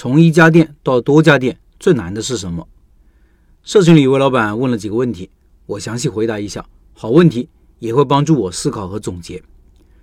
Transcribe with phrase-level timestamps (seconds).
[0.00, 2.68] 从一家店到多家店最难的是什么？
[3.64, 5.28] 社群里有位老板问了几个问题，
[5.66, 6.64] 我详细回答一下。
[6.92, 7.48] 好问题
[7.80, 9.42] 也会帮助我思考和总结。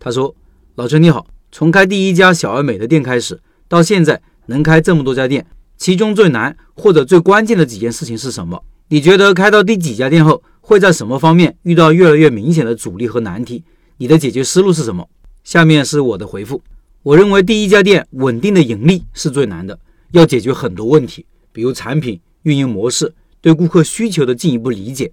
[0.00, 0.34] 他说
[0.74, 5.46] ：“老陈你好，从开第一家小而美的店开始，到现在能开这么多家店，
[5.76, 8.60] 其中最难或者最关键的几件事情是什么？
[8.88, 13.62] 你觉得开到第几家店后，会在什么方面遇到越来越明显的阻力和难题？
[13.98, 15.08] 你的解决思路是什么？”
[15.44, 16.60] 下面是我的回复。
[17.06, 19.78] 我认为第一家店稳定的盈利是最难的，
[20.10, 25.12] 要解决很多问题，比如产品、运营模式、对顾客需求的进一步理解。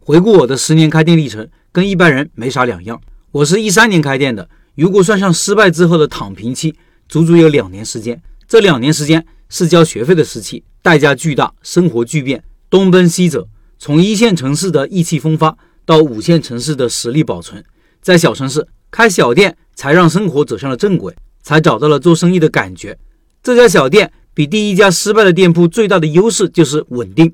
[0.00, 2.98] 回顾我的十年开店历程，跟一般人没啥两样。
[3.32, 6.74] 我是一三年开店的，如果算上失败之后的躺平期，
[7.06, 8.18] 足足有两年时间。
[8.48, 13.46] 这两年时间是交学费的时期，代价巨大，生活巨变，东奔西走，
[13.78, 17.62] 从一线城市的意气风发到五线城市的实力保存，
[18.00, 21.14] 在小城市开小店，才让生活走上了正轨。
[21.46, 22.98] 才找到了做生意的感觉。
[23.40, 27.32] 这家小店比第一家失败的店铺最大的优势就是稳定。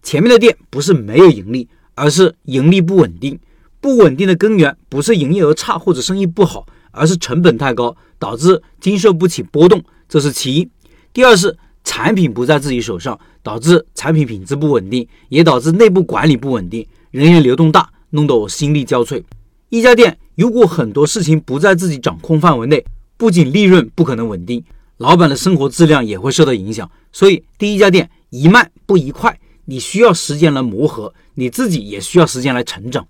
[0.00, 3.36] 前面的店不是没有盈利，而是盈利不稳定。
[3.80, 10.68] 不稳定的根源不是营业额差或者生意不好，而是成本太高，导致经受不起波动，这是其一。
[11.12, 19.20] 第二是产品不在自己手上，导致产品品质不稳定，也导致内部管理不稳定，人员流动大，弄得我心力交瘁。
[19.68, 22.84] 一家店如果很多事情不在自己掌控范围内，
[23.18, 24.64] 不仅利润不可能稳定，
[24.96, 26.88] 老板的生活质量也会受到影响。
[27.12, 33.06] 所以，第一家店一慢不一快，你需要时间来磨合，你自己也需要时间来成长。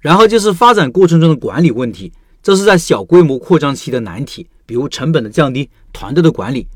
[0.00, 6.66] 然后就是发展过程中的管理问题，这是在小规模扩张期的难题，比如成本的降低、团队的管理。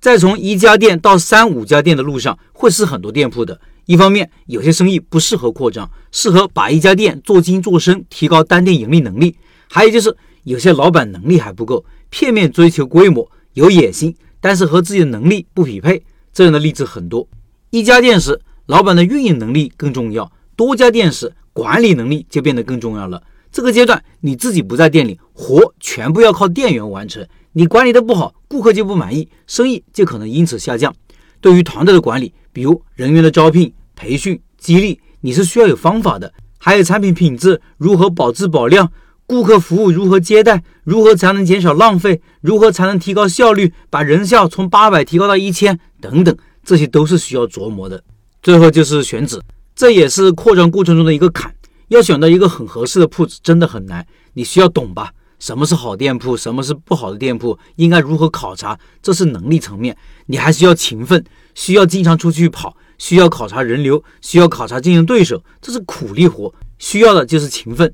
[0.00, 3.60] 在从一家店到三五家店的路上，会是很多店铺的。
[3.86, 9.36] 一方面，有些生意不适合扩张，适合把一家店做精做深，提高单店盈利能力。
[9.68, 11.84] 还有就是有些老板能力还不够。
[12.10, 17.26] 片面追求规模，有野心，但是和自己的能力不匹配，这样的例子很多。
[17.70, 23.22] 一家店时，老板的运营能力更重要；多家店时，管理能力就变得更重要了。
[23.52, 27.26] 这个阶段，你自己不在店里，活全部要靠店员完成。
[27.52, 30.94] 你管理的不好，顾客就不满意，生意就可能因此下降。
[31.40, 36.32] 对于团队的管理，比如人员的招聘、培训、激励，你是需要有方法的。
[36.58, 38.92] 还有产品品质如何保质保量。
[39.30, 40.60] 顾客服务如何接待？
[40.82, 42.20] 如何才能减少浪费？
[42.40, 43.72] 如何才能提高效率？
[43.88, 45.78] 把人效从八百提高到一千？
[46.00, 48.02] 等等，这些都是需要琢磨的。
[48.42, 49.40] 最后就是选址，
[49.76, 51.54] 这也是扩张过程中的一个坎。
[51.90, 54.04] 要选到一个很合适的铺子，真的很难。
[54.32, 55.12] 你需要懂吧？
[55.38, 56.36] 什么是好店铺？
[56.36, 57.56] 什么是不好的店铺？
[57.76, 58.76] 应该如何考察？
[59.00, 59.96] 这是能力层面。
[60.26, 61.24] 你还需要勤奋，
[61.54, 66.52] 需要经常出去跑，需要考察人流，需要考察竞争对手，这是苦力活。
[66.80, 67.92] 需要的就是勤奋。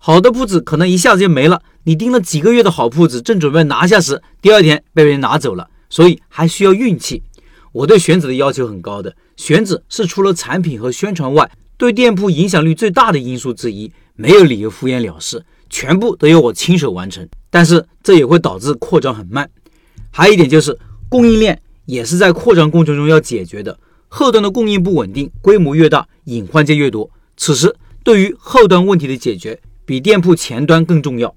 [0.00, 7.22] 好的铺子可能一下子就没了，你盯了几个月的好铺子，正准备拿下时，第二天被人拿走了，所以还需要运气。
[7.72, 17.28] 我对选址的要求很高的，选址是除了产品和宣传外，对店铺影响力最大的因素之一，没有理由敷衍了事，全部都由我亲手完成。
[17.50, 19.50] 但是这也会导致扩张很慢。
[20.10, 20.78] 还有一点就是
[21.08, 27.10] 供应链也是在扩张过程中要解决的，后端的供应不稳定，规模越大，隐患就越多。
[27.36, 29.60] 此时对于后端问题的解决。
[29.88, 31.34] 比店铺前端更重要。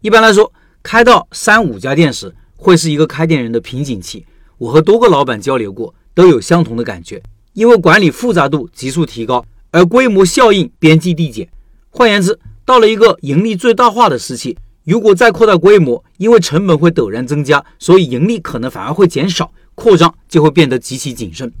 [0.00, 0.52] 一般来说，
[0.82, 4.26] 开到三五家店时，会是一个开店人的瓶颈期。
[4.58, 7.22] 我和多个老板交流过，都有相同的感觉。
[7.52, 11.48] 因为管理复杂度急速提高，而规模效应边际递减。
[11.90, 21.52] 换言之，到了一个盈利最大化的时期，如果再扩大规模，因为成本会陡然增加，所以盈利可能反而会减少，扩张就会变得极其谨慎。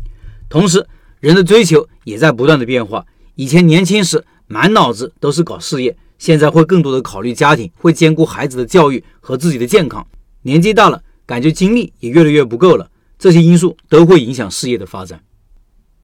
[0.48, 0.84] 同时，
[1.20, 3.06] 人的追求也在不断的变化。
[3.36, 5.96] 以前年轻时满脑子都是搞事业。
[6.22, 10.06] 现在会更多的考虑家庭，会兼顾孩子的教育和自己的健康。
[10.42, 12.88] 年纪大了，感觉精力也越来越不够了。
[13.18, 15.20] 这些因素都会影响事业的发展。